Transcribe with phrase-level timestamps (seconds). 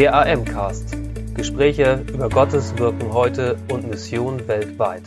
[0.00, 0.96] Der AM-Cast.
[1.34, 5.02] Gespräche über Gottes Wirken heute und Mission weltweit.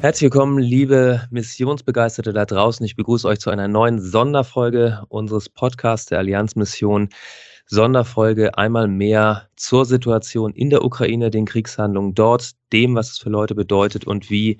[0.00, 2.86] Herzlich willkommen, liebe Missionsbegeisterte da draußen.
[2.86, 7.10] Ich begrüße euch zu einer neuen Sonderfolge unseres Podcasts der Allianzmission.
[7.66, 13.28] Sonderfolge einmal mehr zur Situation in der Ukraine, den Kriegshandlungen dort, dem, was es für
[13.28, 14.56] Leute bedeutet und wie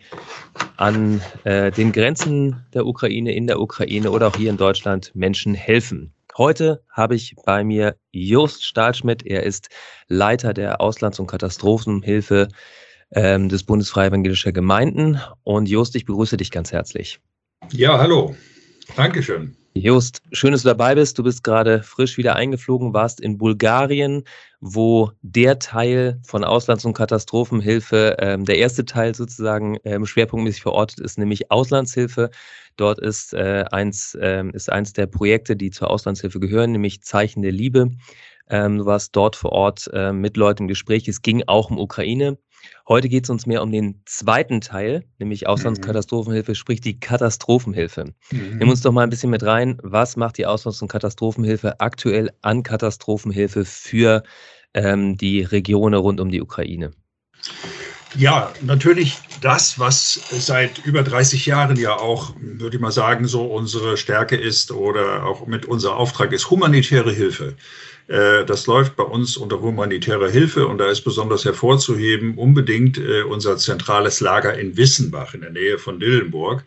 [0.76, 5.54] an äh, den Grenzen der Ukraine, in der Ukraine oder auch hier in Deutschland Menschen
[5.54, 6.12] helfen.
[6.36, 9.24] Heute habe ich bei mir Jost Stahlschmidt.
[9.24, 9.70] Er ist
[10.08, 12.48] Leiter der Auslands- und Katastrophenhilfe
[13.12, 15.18] ähm, des Bundesfreie Evangelischer Gemeinden.
[15.44, 17.20] Und Jost, ich begrüße dich ganz herzlich.
[17.72, 18.36] Ja, hallo.
[18.96, 19.56] Dankeschön.
[19.78, 21.18] Just, schön, dass du dabei bist.
[21.18, 24.24] Du bist gerade frisch wieder eingeflogen, warst in Bulgarien,
[24.58, 31.00] wo der Teil von Auslands- und Katastrophenhilfe, ähm, der erste Teil sozusagen ähm, schwerpunktmäßig verortet
[31.00, 32.30] ist, nämlich Auslandshilfe.
[32.76, 37.42] Dort ist, äh, eins, äh, ist eins der Projekte, die zur Auslandshilfe gehören, nämlich Zeichen
[37.42, 37.90] der Liebe.
[38.48, 41.08] Ähm, du warst dort vor Ort äh, mit Leuten im Gespräch.
[41.08, 42.38] Es ging auch um Ukraine.
[42.88, 48.14] Heute geht es uns mehr um den zweiten Teil, nämlich Auslandskatastrophenhilfe, sprich die Katastrophenhilfe.
[48.30, 48.58] Mhm.
[48.58, 49.78] Nimm uns doch mal ein bisschen mit rein.
[49.82, 54.22] Was macht die Auslands- und Katastrophenhilfe aktuell an Katastrophenhilfe für
[54.74, 56.92] ähm, die Regionen rund um die Ukraine?
[58.14, 63.44] Ja, natürlich das, was seit über 30 Jahren ja auch, würde ich mal sagen, so
[63.44, 67.56] unsere Stärke ist oder auch mit unser Auftrag ist, humanitäre Hilfe.
[68.08, 73.22] Äh, das läuft bei uns unter humanitärer Hilfe und da ist besonders hervorzuheben unbedingt äh,
[73.22, 76.64] unser zentrales Lager in Wissenbach in der Nähe von Dillenburg,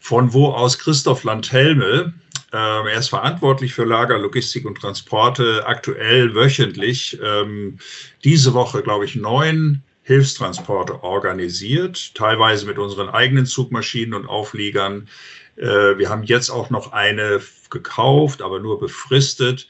[0.00, 2.14] von wo aus Christoph Landhelme,
[2.52, 7.78] ähm, er ist verantwortlich für Lager, Logistik und Transporte, aktuell wöchentlich, ähm,
[8.24, 15.08] diese Woche, glaube ich, neun Hilfstransporte organisiert, teilweise mit unseren eigenen Zugmaschinen und Aufliegern.
[15.56, 19.66] Äh, wir haben jetzt auch noch eine gekauft, aber nur befristet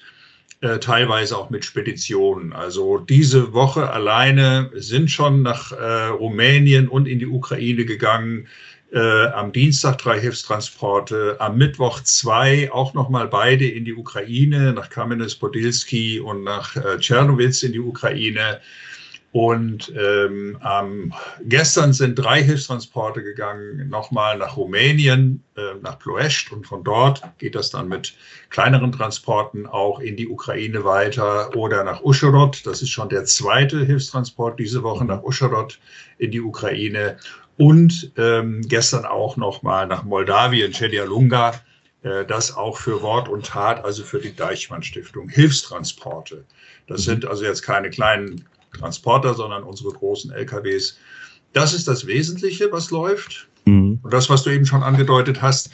[0.63, 2.53] äh, teilweise auch mit Speditionen.
[2.53, 8.47] Also diese Woche alleine sind schon nach äh, Rumänien und in die Ukraine gegangen.
[8.93, 14.89] Äh, am Dienstag drei Hilfstransporte, am Mittwoch zwei, auch nochmal beide in die Ukraine, nach
[14.89, 18.61] Kamenez-Podilski und nach äh, Tschernowitz in die Ukraine.
[19.33, 26.67] Und ähm, ähm, gestern sind drei Hilfstransporte gegangen, nochmal nach Rumänien, äh, nach Ploest und
[26.67, 28.15] von dort geht das dann mit
[28.51, 32.67] kleineren Transporten auch in die Ukraine weiter oder nach Uschhorod.
[32.67, 35.79] Das ist schon der zweite Hilfstransport diese Woche nach Uschhorod
[36.19, 37.17] in die Ukraine
[37.57, 41.55] und ähm, gestern auch nochmal nach Moldawien, Chedialunga.
[42.03, 46.45] Äh, das auch für Wort und Tat, also für die Deichmann Stiftung, Hilfstransporte.
[46.87, 47.05] Das mhm.
[47.05, 48.45] sind also jetzt keine kleinen
[48.79, 50.97] Transporter, sondern unsere großen LKWs.
[51.53, 53.49] Das ist das Wesentliche, was läuft.
[53.65, 54.01] Mhm.
[54.03, 55.71] Und das, was du eben schon angedeutet hast,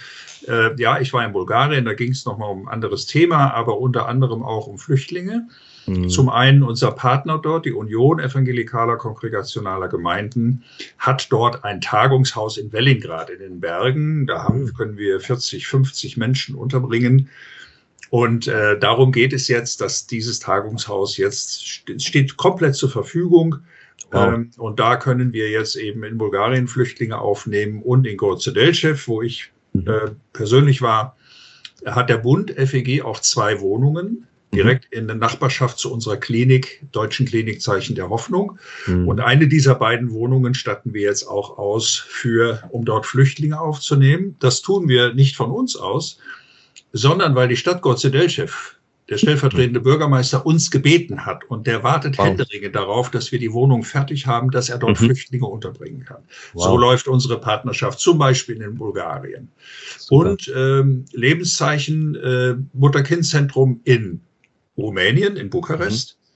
[0.47, 3.79] äh, ja, ich war in Bulgarien, da ging es nochmal um ein anderes Thema, aber
[3.79, 5.49] unter anderem auch um Flüchtlinge.
[5.87, 6.09] Mhm.
[6.09, 10.65] Zum einen unser Partner dort, die Union Evangelikaler Kongregationaler Gemeinden,
[10.99, 14.27] hat dort ein Tagungshaus in Wellingrad in den Bergen.
[14.27, 14.75] Da haben, mhm.
[14.75, 17.31] können wir 40, 50 Menschen unterbringen.
[18.11, 23.57] Und äh, darum geht es jetzt, dass dieses Tagungshaus jetzt st steht komplett zur Verfügung.
[24.11, 24.35] Wow.
[24.35, 29.23] Ähm, und da können wir jetzt eben in Bulgarien Flüchtlinge aufnehmen und in Gorzedelchev, wo
[29.23, 29.87] ich mhm.
[29.87, 31.17] äh, persönlich war,
[31.85, 34.57] hat der Bund FEG auch zwei Wohnungen mhm.
[34.57, 38.59] direkt in der Nachbarschaft zu unserer Klinik, Deutschen Klinikzeichen der Hoffnung.
[38.87, 39.09] Mhm.
[39.09, 44.37] Und eine dieser beiden Wohnungen statten wir jetzt auch aus für, um dort Flüchtlinge aufzunehmen.
[44.39, 46.19] Das tun wir nicht von uns aus,
[46.93, 48.75] sondern weil die Stadt Gorzedelchev,
[49.09, 52.27] der stellvertretende Bürgermeister, uns gebeten hat und der wartet wow.
[52.27, 55.07] händeringend darauf, dass wir die Wohnung fertig haben, dass er dort mhm.
[55.07, 56.23] Flüchtlinge unterbringen kann.
[56.53, 56.65] Wow.
[56.65, 59.49] So läuft unsere Partnerschaft zum Beispiel in Bulgarien.
[59.97, 60.31] Super.
[60.31, 64.21] Und ähm, Lebenszeichen äh, Mutter-Kind-Zentrum in
[64.77, 66.17] Rumänien, in Bukarest.
[66.19, 66.29] Mhm.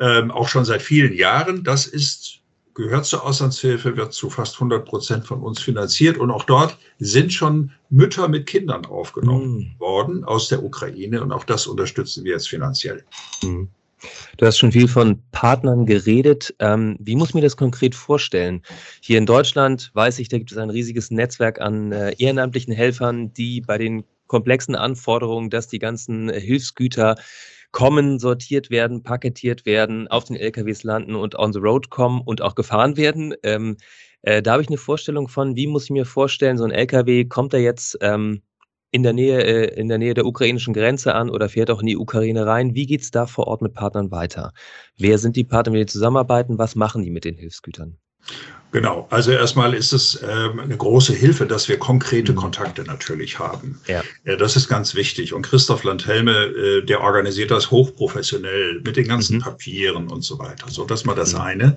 [0.00, 1.64] Ähm, auch schon seit vielen Jahren.
[1.64, 2.37] Das ist
[2.78, 6.16] gehört zur Auslandshilfe, wird zu fast 100 Prozent von uns finanziert.
[6.16, 9.80] Und auch dort sind schon Mütter mit Kindern aufgenommen mhm.
[9.80, 11.22] worden aus der Ukraine.
[11.22, 13.04] Und auch das unterstützen wir jetzt finanziell.
[13.42, 13.68] Mhm.
[14.36, 16.54] Du hast schon viel von Partnern geredet.
[16.60, 18.62] Ähm, wie muss ich mir das konkret vorstellen?
[19.00, 23.32] Hier in Deutschland weiß ich, da gibt es ein riesiges Netzwerk an äh, ehrenamtlichen Helfern,
[23.32, 27.16] die bei den komplexen Anforderungen, dass die ganzen Hilfsgüter
[27.70, 32.42] kommen, sortiert werden, paketiert werden, auf den LKWs landen und on the road kommen und
[32.42, 33.34] auch gefahren werden.
[33.42, 33.76] Ähm,
[34.22, 37.26] äh, da habe ich eine Vorstellung von, wie muss ich mir vorstellen, so ein LKW
[37.26, 38.42] kommt da jetzt ähm,
[38.90, 41.86] in der Nähe, äh, in der Nähe der ukrainischen Grenze an oder fährt auch in
[41.86, 42.74] die Ukraine rein.
[42.74, 44.52] Wie geht es da vor Ort mit Partnern weiter?
[44.96, 46.58] Wer sind die Partner, mit denen zusammenarbeiten?
[46.58, 47.98] Was machen die mit den Hilfsgütern?
[48.70, 52.36] Genau, also erstmal ist es ähm, eine große Hilfe, dass wir konkrete mhm.
[52.36, 53.80] Kontakte natürlich haben.
[53.86, 54.02] Ja.
[54.24, 54.36] ja.
[54.36, 55.32] das ist ganz wichtig.
[55.32, 59.40] Und Christoph Landhelme, äh, der organisiert das hochprofessionell mit den ganzen mhm.
[59.40, 60.66] Papieren und so weiter.
[60.68, 61.40] So, das mal das mhm.
[61.40, 61.76] eine.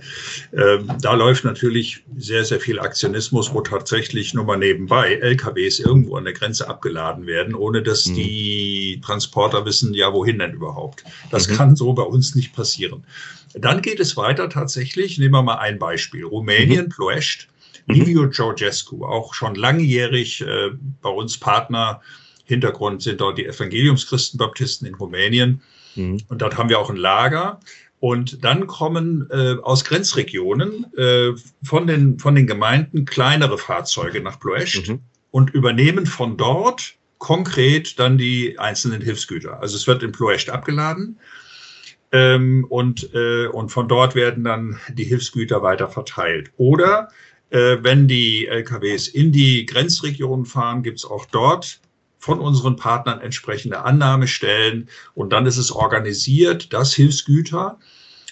[0.54, 6.18] Ähm, da läuft natürlich sehr, sehr viel Aktionismus, wo tatsächlich nur mal nebenbei LKWs irgendwo
[6.18, 8.16] an der Grenze abgeladen werden, ohne dass mhm.
[8.16, 11.06] die Transporter wissen, ja, wohin denn überhaupt.
[11.30, 11.56] Das mhm.
[11.56, 13.06] kann so bei uns nicht passieren.
[13.54, 16.26] Dann geht es weiter tatsächlich, nehmen wir mal ein Beispiel.
[16.26, 16.90] Rumänien, mhm.
[16.90, 17.48] Ploiești,
[17.88, 17.94] mhm.
[17.94, 20.72] Liviu Georgescu, auch schon langjährig äh,
[21.02, 22.02] bei uns Partner.
[22.46, 25.62] Hintergrund sind dort die Evangeliumschristenbaptisten in Rumänien.
[25.96, 26.22] Mhm.
[26.28, 27.60] Und dort haben wir auch ein Lager.
[28.00, 31.34] Und dann kommen äh, aus Grenzregionen äh,
[31.64, 35.00] von, den, von den Gemeinden kleinere Fahrzeuge nach Ploiești mhm.
[35.30, 39.62] und übernehmen von dort konkret dann die einzelnen Hilfsgüter.
[39.62, 41.20] Also es wird in Ploiești abgeladen
[42.12, 46.52] ähm, und, äh, und von dort werden dann die Hilfsgüter weiter verteilt.
[46.58, 47.10] Oder
[47.50, 51.80] äh, wenn die LKWs in die Grenzregionen fahren, gibt es auch dort
[52.18, 54.90] von unseren Partnern entsprechende Annahmestellen.
[55.16, 57.80] Und dann ist es organisiert, dass Hilfsgüter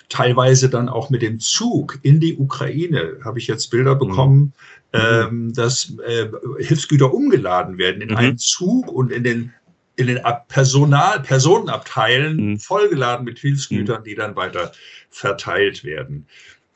[0.09, 3.99] teilweise dann auch mit dem Zug in die Ukraine, habe ich jetzt Bilder mhm.
[3.99, 4.53] bekommen,
[4.93, 4.99] mhm.
[4.99, 6.27] ähm, dass äh,
[6.59, 8.17] Hilfsgüter umgeladen werden in mhm.
[8.17, 9.53] einen Zug und in den
[9.99, 12.59] in den Personal, Personenabteilen mhm.
[12.59, 14.05] vollgeladen mit Hilfsgütern, mhm.
[14.05, 14.71] die dann weiter
[15.09, 16.25] verteilt werden.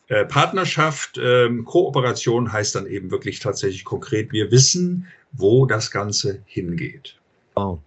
[0.08, 6.42] Äh, Partnerschaft, ähm, Kooperation heißt dann eben wirklich tatsächlich konkret, wir wissen, wo das Ganze
[6.46, 7.16] hingeht.
[7.56, 7.80] Oh.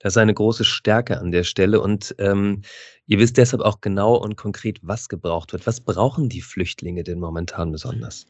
[0.00, 2.62] Das ist eine große Stärke an der Stelle und ähm,
[3.06, 5.66] ihr wisst deshalb auch genau und konkret, was gebraucht wird.
[5.66, 8.26] Was brauchen die Flüchtlinge denn momentan besonders?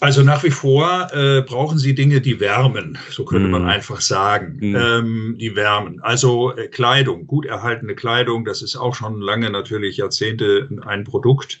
[0.00, 3.50] Also nach wie vor äh, brauchen sie Dinge, die wärmen, so könnte mm.
[3.52, 3.68] man mhm.
[3.68, 4.58] einfach sagen.
[4.60, 4.76] Mm.
[4.76, 6.00] Ähm, die wärmen.
[6.00, 11.60] Also äh, Kleidung, gut erhaltene Kleidung, das ist auch schon lange natürlich Jahrzehnte ein Produkt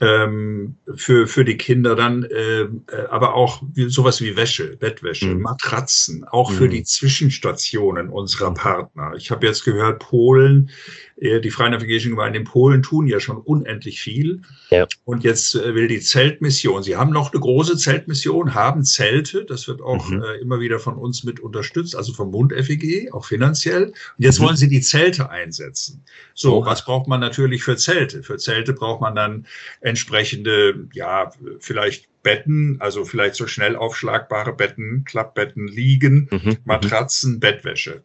[0.00, 2.68] ähm, für, für die Kinder dann, äh, äh,
[3.10, 5.42] aber auch wie, sowas wie Wäsche, Bettwäsche, mhm.
[5.42, 6.54] Matratzen, auch mhm.
[6.54, 9.12] für die Zwischenstationen unserer Partner.
[9.16, 10.70] Ich habe jetzt gehört, Polen
[11.16, 14.42] die Freien Evangelischen Gemeinden in Polen tun ja schon unendlich viel.
[14.70, 14.86] Ja.
[15.04, 19.68] Und jetzt äh, will die Zeltmission, sie haben noch eine große Zeltmission, haben Zelte, das
[19.68, 20.22] wird auch mhm.
[20.22, 23.86] äh, immer wieder von uns mit unterstützt, also vom Bund FEG, auch finanziell.
[23.86, 24.44] Und jetzt mhm.
[24.44, 26.02] wollen sie die Zelte einsetzen.
[26.34, 26.66] So, oh.
[26.66, 28.22] was braucht man natürlich für Zelte?
[28.22, 29.46] Für Zelte braucht man dann
[29.80, 36.40] entsprechende, ja, vielleicht Betten, also vielleicht so schnell aufschlagbare Betten, Klappbetten, Liegen, mhm.
[36.42, 36.56] mhm.
[36.64, 38.02] Matratzen, Bettwäsche.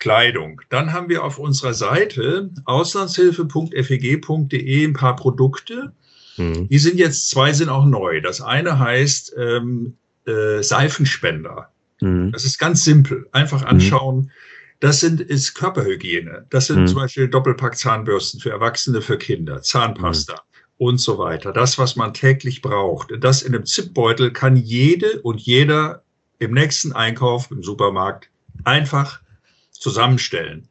[0.00, 0.60] Kleidung.
[0.68, 5.92] Dann haben wir auf unserer Seite auslandshilfe.feg.de ein paar Produkte.
[6.36, 6.68] Mhm.
[6.68, 8.20] Die sind jetzt, zwei sind auch neu.
[8.20, 11.70] Das eine heißt ähm, äh, Seifenspender.
[12.00, 12.32] Mhm.
[12.32, 13.28] Das ist ganz simpel.
[13.30, 13.68] Einfach mhm.
[13.68, 14.32] anschauen.
[14.80, 16.46] Das sind, ist Körperhygiene.
[16.50, 16.86] Das sind mhm.
[16.86, 20.38] zum Beispiel Doppelpack-Zahnbürsten für Erwachsene, für Kinder, Zahnpasta mhm.
[20.78, 21.52] und so weiter.
[21.52, 23.12] Das, was man täglich braucht.
[23.20, 26.02] Das in einem Zipbeutel kann jede und jeder
[26.38, 28.30] im nächsten Einkauf im Supermarkt
[28.64, 29.20] einfach
[29.80, 30.68] zusammenstellen.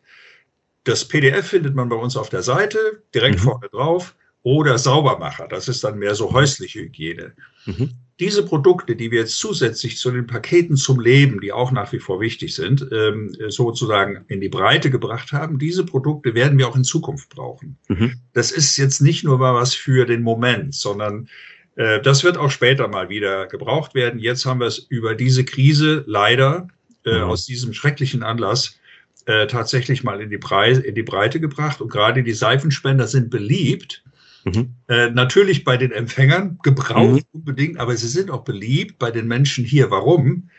[0.86, 3.44] Das PDF findet man bei uns auf der Seite, direkt mhm.
[3.44, 5.48] vorne drauf, oder Saubermacher.
[5.50, 7.34] Das ist dann mehr so häusliche Hygiene.
[7.66, 7.92] Mhm.
[8.20, 12.00] Diese Produkte, die wir jetzt zusätzlich zu den Paketen zum Leben, die auch nach wie
[12.00, 16.76] vor wichtig sind, ähm, sozusagen in die Breite gebracht haben, diese Produkte werden wir auch
[16.76, 17.78] in Zukunft brauchen.
[17.88, 18.14] Mhm.
[18.34, 21.30] Das ist jetzt nicht nur mal was für den Moment, sondern
[21.76, 24.20] äh, das wird auch später mal wieder gebraucht werden.
[24.20, 26.68] Jetzt haben wir es über diese Krise leider
[27.06, 27.24] äh, mhm.
[27.24, 28.79] aus diesem schrecklichen Anlass
[29.26, 31.82] äh, tatsächlich mal in die, Preise, in die Breite gebracht.
[31.82, 34.04] Und gerade die Seifenspender sind beliebt.
[34.46, 34.76] Mhm.
[34.88, 37.40] Äh, natürlich bei den Empfängern, gebraucht mhm.
[37.40, 39.92] unbedingt, aber sie sind auch beliebt bei den Menschen hier.
[39.92, 40.50] Warum?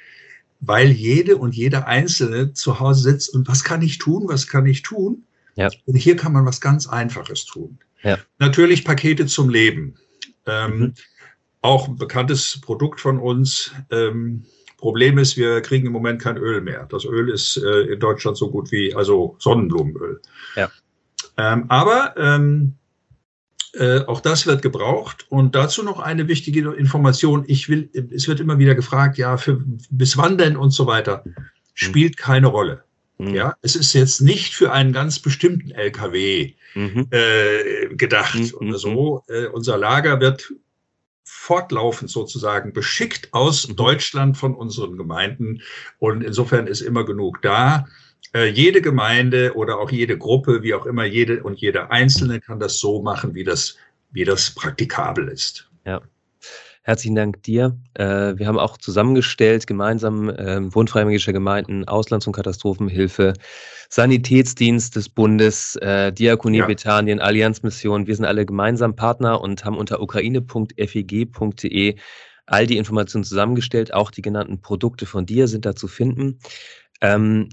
[0.61, 4.67] Weil jede und jeder Einzelne zu Hause sitzt und was kann ich tun, was kann
[4.67, 5.25] ich tun?
[5.57, 5.71] Ja.
[5.87, 7.79] Und hier kann man was ganz Einfaches tun.
[8.03, 8.19] Ja.
[8.39, 9.95] Natürlich Pakete zum Leben.
[10.47, 10.95] Ähm, mhm.
[11.63, 13.73] Auch ein bekanntes Produkt von uns.
[13.91, 14.45] Ähm,
[14.81, 16.87] Problem ist, wir kriegen im Moment kein Öl mehr.
[16.91, 20.21] Das Öl ist äh, in Deutschland so gut wie, also Sonnenblumenöl.
[20.57, 20.71] Ja.
[21.37, 22.75] Ähm, aber ähm,
[23.75, 25.27] äh, auch das wird gebraucht.
[25.29, 27.45] Und dazu noch eine wichtige Information.
[27.47, 29.61] Ich will, es wird immer wieder gefragt, ja, für,
[29.91, 31.25] bis wann denn und so weiter.
[31.75, 32.83] Spielt keine Rolle.
[33.19, 33.35] Mhm.
[33.35, 37.07] Ja, es ist jetzt nicht für einen ganz bestimmten LKW mhm.
[37.11, 38.69] äh, gedacht mhm.
[38.69, 39.23] oder so.
[39.29, 40.53] Äh, unser Lager wird
[41.33, 43.63] fortlaufend sozusagen beschickt aus.
[43.63, 45.63] Deutschland von unseren Gemeinden.
[45.99, 47.87] Und insofern ist immer genug da.
[48.35, 52.59] Äh, jede Gemeinde oder auch jede Gruppe, wie auch immer, jede und jeder Einzelne kann
[52.59, 53.77] das so machen, wie das,
[54.11, 55.71] wie das praktikabel ist.
[55.85, 56.01] Ja.
[56.83, 57.79] Herzlichen Dank dir.
[57.95, 63.35] Äh, wir haben auch zusammengestellt, gemeinsam äh, Bundfreiwilliger Gemeinden, Auslands- und Katastrophenhilfe,
[63.91, 66.67] Sanitätsdienst des Bundes, äh, Diakonie ja.
[66.67, 68.07] Bethanien, Allianzmission.
[68.07, 71.97] Wir sind alle gemeinsam Partner und haben unter ukraine.feg.de
[72.47, 73.93] all die Informationen zusammengestellt.
[73.93, 76.39] Auch die genannten Produkte von dir sind da zu finden.
[77.03, 77.51] Ähm,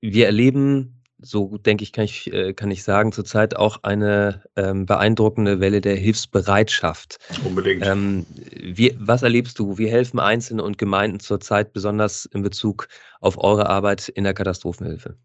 [0.00, 0.93] wir erleben
[1.24, 5.80] so denke ich, kann ich, äh, kann ich sagen, zurzeit auch eine ähm, beeindruckende Welle
[5.80, 7.18] der Hilfsbereitschaft.
[7.44, 7.84] Unbedingt.
[7.84, 9.78] Ähm, wie, was erlebst du?
[9.78, 12.88] Wie helfen Einzelne und Gemeinden zurzeit besonders in Bezug
[13.20, 15.16] auf eure Arbeit in der Katastrophenhilfe?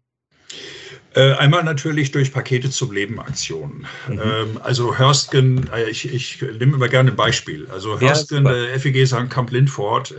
[1.12, 3.84] Äh, einmal natürlich durch Pakete zum Leben Aktionen.
[4.08, 4.20] Mhm.
[4.20, 7.66] Ähm, also Hörstgen, äh, ich, ich nehme immer gerne ein Beispiel.
[7.72, 9.28] Also Hörstgen, ja, der FEG St.
[9.28, 10.14] Kamp Lindfort,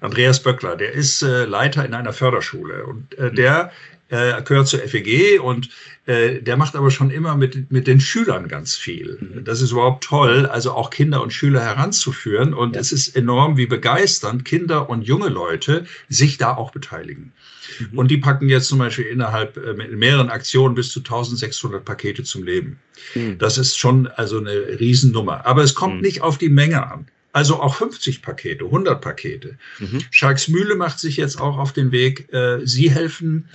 [0.00, 3.34] Andreas Böckler, der ist Leiter in einer Förderschule und mhm.
[3.34, 3.70] der
[4.08, 5.68] äh, gehört zur FEG und
[6.06, 9.18] äh, der macht aber schon immer mit, mit den Schülern ganz viel.
[9.20, 9.44] Mhm.
[9.44, 12.54] Das ist überhaupt toll, also auch Kinder und Schüler heranzuführen.
[12.54, 12.80] Und ja.
[12.80, 17.32] es ist enorm, wie begeisternd Kinder und junge Leute sich da auch beteiligen.
[17.80, 17.98] Mhm.
[17.98, 22.22] Und die packen jetzt zum Beispiel innerhalb äh, mit mehreren Aktionen bis zu 1600 Pakete
[22.22, 22.78] zum Leben.
[23.14, 23.38] Mhm.
[23.38, 25.44] Das ist schon also eine Riesennummer.
[25.44, 26.02] Aber es kommt mhm.
[26.02, 27.06] nicht auf die Menge an.
[27.32, 29.58] Also auch 50 Pakete, 100 Pakete.
[29.78, 29.98] Mhm.
[30.10, 32.32] Schalksmühle macht sich jetzt auch auf den Weg.
[32.32, 33.48] Äh, sie helfen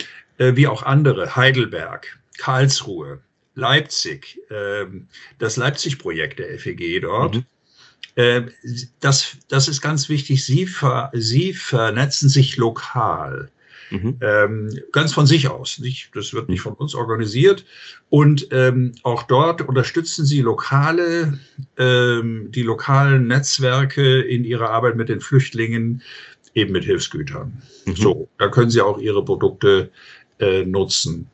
[0.56, 3.20] wie auch andere, Heidelberg, Karlsruhe,
[3.56, 4.86] Leipzig, äh,
[5.40, 7.36] das Leipzig-Projekt der FEG dort.
[7.36, 7.46] Mhm.
[8.16, 8.42] Äh,
[9.00, 10.46] das, das ist ganz wichtig.
[10.46, 13.52] Sie, ver, sie vernetzen sich lokal.
[13.90, 14.18] Mhm.
[14.22, 15.80] Ähm, ganz von sich aus.
[15.80, 17.66] Nicht, das wird nicht von uns organisiert.
[18.10, 21.40] Und ähm, auch dort unterstützen sie lokale,
[21.78, 26.02] ähm, die lokalen Netzwerke in ihrer Arbeit mit den Flüchtlingen,
[26.54, 27.62] eben mit Hilfsgütern.
[27.86, 27.96] Mhm.
[27.96, 29.92] So, da können sie auch ihre Produkte
[30.42, 31.30] äh, nutzen.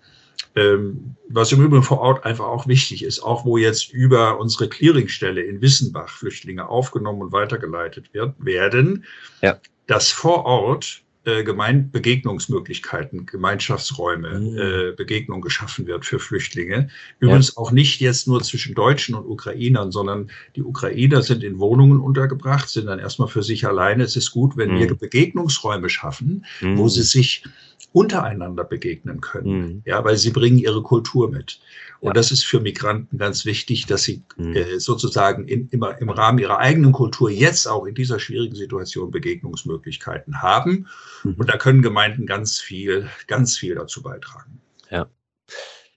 [0.55, 4.67] Ähm, was im Übrigen vor Ort einfach auch wichtig ist, auch wo jetzt über unsere
[4.67, 9.05] Clearingstelle in Wissenbach Flüchtlinge aufgenommen und weitergeleitet wird, werden,
[9.41, 9.59] ja.
[9.85, 14.57] dass vor Ort äh, Gemein Begegnungsmöglichkeiten, Gemeinschaftsräume, mhm.
[14.57, 16.87] äh, Begegnung geschaffen wird für Flüchtlinge.
[17.19, 17.57] Übrigens ja.
[17.57, 22.69] auch nicht jetzt nur zwischen Deutschen und Ukrainern, sondern die Ukrainer sind in Wohnungen untergebracht,
[22.69, 24.03] sind dann erstmal für sich alleine.
[24.03, 24.79] Es ist gut, wenn mhm.
[24.79, 26.77] wir Begegnungsräume schaffen, mhm.
[26.77, 27.43] wo sie sich
[27.91, 29.81] untereinander begegnen können, mhm.
[29.85, 31.59] ja, weil sie bringen ihre Kultur mit.
[31.99, 32.13] Und ja.
[32.13, 34.55] das ist für Migranten ganz wichtig, dass sie mhm.
[34.55, 39.09] äh, sozusagen in, immer im Rahmen ihrer eigenen Kultur jetzt auch in dieser schwierigen Situation
[39.09, 40.87] Begegnungsmöglichkeiten haben.
[41.23, 44.61] Und da können Gemeinden ganz viel, ganz viel dazu beitragen.
[44.89, 45.09] Ja.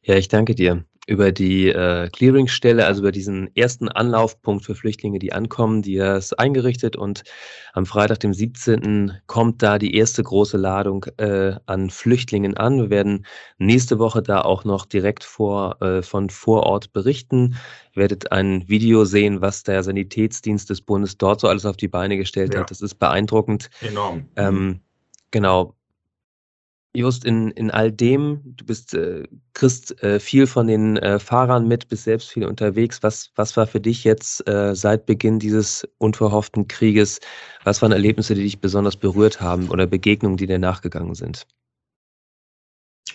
[0.03, 5.19] Ja, ich danke dir über die äh, Clearingstelle, also über diesen ersten Anlaufpunkt für Flüchtlinge,
[5.19, 7.25] die ankommen, die ist eingerichtet und
[7.73, 9.15] am Freitag, dem 17.
[9.27, 12.79] kommt da die erste große Ladung äh, an Flüchtlingen an.
[12.79, 13.27] Wir werden
[13.59, 17.57] nächste Woche da auch noch direkt vor, äh, von vor Ort berichten.
[17.95, 21.89] Ihr werdet ein Video sehen, was der Sanitätsdienst des Bundes dort so alles auf die
[21.89, 22.61] Beine gestellt ja.
[22.61, 22.71] hat.
[22.71, 23.69] Das ist beeindruckend.
[23.81, 24.29] Enorm.
[24.37, 24.81] Ähm,
[25.31, 25.75] genau.
[26.93, 31.69] Just in, in all dem, du bist, äh, kriegst äh, viel von den äh, Fahrern
[31.69, 33.01] mit, bist selbst viel unterwegs.
[33.05, 37.21] Was, was war für dich jetzt äh, seit Beginn dieses unverhofften Krieges,
[37.63, 41.47] was waren Erlebnisse, die dich besonders berührt haben oder Begegnungen, die dir nachgegangen sind?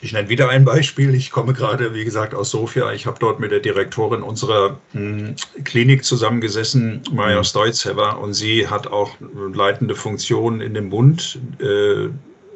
[0.05, 1.15] Ich nenne wieder ein Beispiel.
[1.15, 2.93] Ich komme gerade, wie gesagt, aus Sofia.
[2.93, 7.43] Ich habe dort mit der Direktorin unserer mh, hm, Klinik zusammengesessen, Maja mhm.
[7.43, 9.17] Stoicever, und sie hat auch
[9.51, 11.39] leitende Funktionen in dem Bund.
[11.59, 12.09] Äh,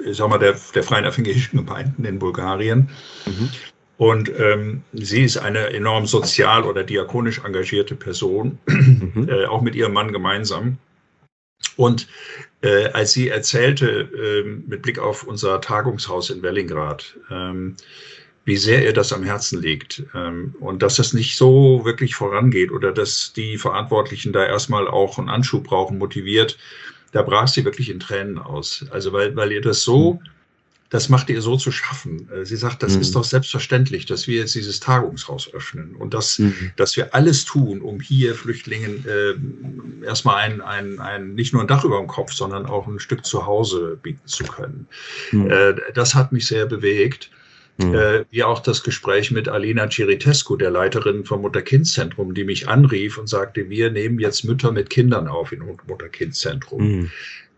[0.08, 2.91] ich sag mal, der, der Freien Evangelischen Gemeinden in Bulgarien.
[3.25, 3.50] Mhm.
[3.98, 9.27] Und ähm, sie ist eine enorm sozial oder diakonisch engagierte Person, mhm.
[9.27, 10.77] äh, auch mit ihrem Mann gemeinsam.
[11.77, 12.08] Und
[12.62, 17.75] äh, als sie erzählte, äh, mit Blick auf unser Tagungshaus in Wellingrad, ähm,
[18.46, 22.72] wie sehr ihr das am Herzen liegt ähm, und dass das nicht so wirklich vorangeht
[22.72, 26.58] oder dass die Verantwortlichen da erstmal auch einen Anschub brauchen, motiviert,
[27.12, 28.86] da brach sie wirklich in Tränen aus.
[28.92, 30.20] Also weil, weil ihr das so, mhm.
[30.89, 32.29] Das macht ihr so zu schaffen.
[32.31, 33.01] Äh, sie sagt, das mhm.
[33.01, 36.72] ist doch selbstverständlich, dass wir jetzt dieses Tagungshaus öffnen und dass, mhm.
[36.75, 41.67] dass wir alles tun, um hier Flüchtlingen äh, erstmal ein, ein, ein, nicht nur ein
[41.67, 44.88] Dach über dem Kopf, sondern auch ein Stück Zuhause bieten zu können.
[45.31, 45.51] Mhm.
[45.51, 47.29] Äh, das hat mich sehr bewegt.
[47.77, 47.93] Mhm.
[47.93, 53.17] Äh, wie auch das Gespräch mit Alina Ciritescu, der Leiterin vom Mutter-Kind-Zentrum, die mich anrief
[53.17, 56.81] und sagte, wir nehmen jetzt Mütter mit Kindern auf in Mutter-Kind-Zentrum.
[56.81, 57.12] Mhm.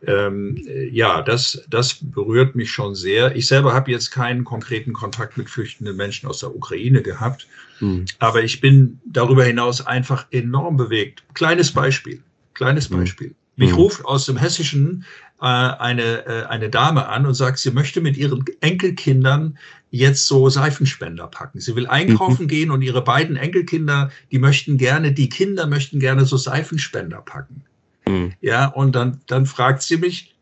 [0.05, 0.57] Ähm,
[0.91, 3.35] ja, das, das berührt mich schon sehr.
[3.35, 7.47] Ich selber habe jetzt keinen konkreten Kontakt mit flüchtenden Menschen aus der Ukraine gehabt,
[7.79, 8.05] mhm.
[8.19, 11.23] aber ich bin darüber hinaus einfach enorm bewegt.
[11.35, 12.21] Kleines Beispiel,
[12.53, 12.97] kleines mhm.
[12.97, 13.35] Beispiel.
[13.57, 13.75] Mich mhm.
[13.75, 15.05] ruft aus dem Hessischen
[15.39, 19.57] äh, eine, äh, eine Dame an und sagt, sie möchte mit ihren Enkelkindern
[19.91, 21.59] jetzt so Seifenspender packen.
[21.59, 22.47] Sie will einkaufen mhm.
[22.47, 27.63] gehen und ihre beiden Enkelkinder, die möchten gerne, die Kinder möchten gerne so Seifenspender packen.
[28.11, 28.33] Mhm.
[28.41, 30.35] Ja, und dann, dann fragt sie mich,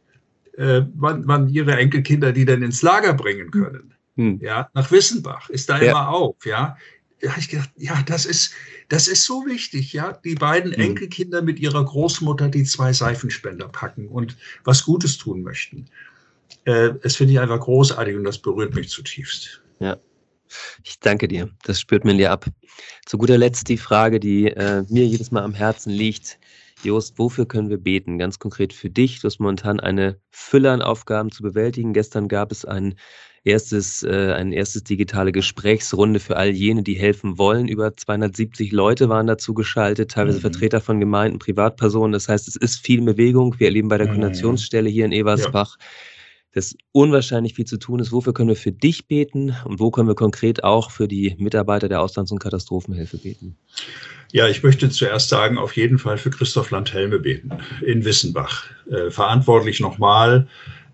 [0.58, 3.94] äh, wann, wann ihre Enkelkinder die denn ins Lager bringen können.
[4.16, 4.40] Mhm.
[4.42, 5.92] Ja, nach Wissenbach ist da ja.
[5.92, 6.78] immer auf, ja.
[7.22, 8.54] Da habe ich gedacht, ja, das ist,
[8.88, 10.14] das ist so wichtig, ja.
[10.24, 10.82] Die beiden mhm.
[10.82, 15.86] Enkelkinder mit ihrer Großmutter die zwei Seifenspender packen und was Gutes tun möchten.
[16.66, 19.62] Äh, das finde ich einfach großartig und das berührt mich zutiefst.
[19.80, 19.98] Ja.
[20.84, 21.50] Ich danke dir.
[21.64, 22.46] Das spürt man dir ab.
[23.06, 26.40] Zu guter Letzt die Frage, die äh, mir jedes Mal am Herzen liegt.
[26.84, 28.18] Jost, wofür können wir beten?
[28.18, 29.20] Ganz konkret für dich.
[29.20, 31.94] Du hast momentan eine Fülle an Aufgaben zu bewältigen.
[31.94, 32.96] Gestern gab es ein
[33.44, 37.68] erstes, äh, ein erstes digitale Gesprächsrunde für all jene, die helfen wollen.
[37.68, 40.44] Über 270 Leute waren dazu geschaltet, teilweise mhm.
[40.44, 42.14] Vertreter von Gemeinden, Privatpersonen.
[42.14, 43.56] Das heißt, es ist viel Bewegung.
[43.60, 44.12] Wir erleben bei der mhm.
[44.12, 45.86] Koordinationsstelle hier in Eversbach ja
[46.60, 48.12] dass unwahrscheinlich viel zu tun ist.
[48.12, 51.88] Wofür können wir für dich beten und wo können wir konkret auch für die Mitarbeiter
[51.88, 53.56] der Auslands- und Katastrophenhilfe beten?
[54.34, 57.52] Ja, ich möchte zuerst sagen, auf jeden Fall für Christoph Landhelme beten
[57.82, 58.66] in Wissenbach.
[58.92, 60.48] Äh, verantwortlich nochmal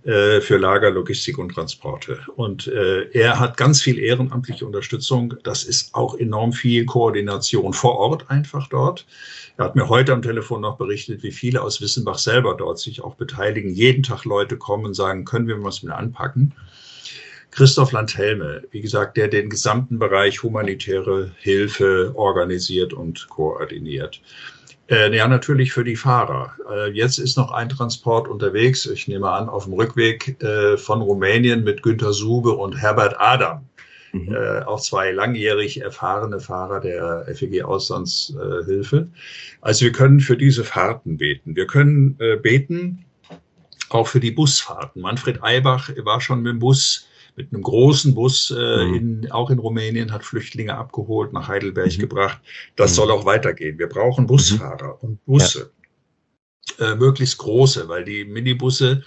[0.06, 2.20] äh, für Lager, Logistik und Transporte.
[2.36, 5.34] Und äh, er hat ganz viel ehrenamtliche Unterstützung.
[5.42, 9.08] Das ist auch enorm viel Koordination vor Ort einfach dort.
[9.58, 13.02] Er hat mir heute am Telefon noch berichtet, wie viele aus Wissenbach selber dort sich
[13.02, 13.74] auch beteiligen.
[13.74, 16.54] Jeden Tag Leute kommen und sagen, können wir was mit anpacken?
[17.50, 24.22] Christoph Landhelme, wie gesagt, der den gesamten Bereich humanitäre Hilfe organisiert und koordiniert.
[24.88, 26.54] Äh, ja, natürlich für die Fahrer.
[26.72, 31.02] Äh, jetzt ist noch ein Transport unterwegs, ich nehme an, auf dem Rückweg äh, von
[31.02, 33.68] Rumänien mit Günter Sube und Herbert Adam.
[34.12, 34.36] Mhm.
[34.36, 39.08] Äh, auch zwei langjährig erfahrene Fahrer der FEG Auslandshilfe.
[39.62, 41.56] also wir können für diese Fahrten beten.
[41.56, 43.06] Wir können äh, beten
[43.90, 45.02] auch für die Busfahrten.
[45.02, 48.94] Manfred Eibach war schon mit dem Bus mit einem großen Bus äh, mhm.
[48.94, 52.02] in, auch in Rumänien, hat Flüchtlinge abgeholt, nach Heidelberg mhm.
[52.02, 52.40] gebracht.
[52.76, 52.96] Das mhm.
[52.96, 53.78] soll auch weitergehen.
[53.78, 54.28] Wir brauchen mhm.
[54.28, 55.72] Busfahrer und Busse,
[56.80, 56.94] ja.
[56.94, 59.04] äh, möglichst große, weil die Minibusse,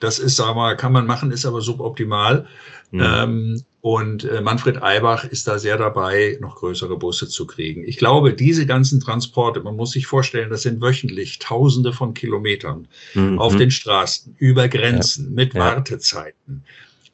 [0.00, 2.46] das ist, sagen wir mal, kann man machen, ist aber suboptimal.
[2.90, 3.00] Mhm.
[3.02, 7.82] Ähm, und äh, Manfred Eibach ist da sehr dabei, noch größere Busse zu kriegen.
[7.84, 12.86] Ich glaube, diese ganzen Transporte, man muss sich vorstellen, das sind wöchentlich Tausende von Kilometern
[13.14, 13.40] mhm.
[13.40, 15.30] auf den Straßen, über Grenzen, ja.
[15.32, 15.60] mit ja.
[15.60, 16.62] Wartezeiten.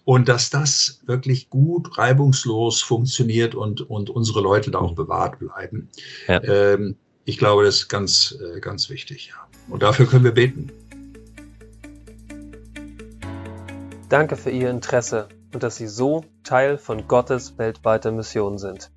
[0.09, 5.91] Und dass das wirklich gut, reibungslos funktioniert und, und unsere Leute da auch bewahrt bleiben.
[6.27, 6.43] Ja.
[6.45, 9.29] Ähm, ich glaube, das ist ganz, äh, ganz wichtig.
[9.29, 9.47] Ja.
[9.69, 10.73] Und dafür können wir beten.
[14.09, 18.91] Danke für Ihr Interesse und dass Sie so Teil von Gottes weltweiter Mission sind.